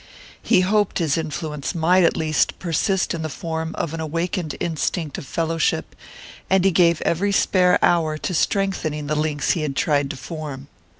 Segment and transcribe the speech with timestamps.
[0.41, 5.19] He hoped his influence might at least persist in the form of an awakened instinct
[5.19, 5.95] of fellowship;
[6.49, 10.69] and he gave every spare hour to strengthening the links he had tried to form.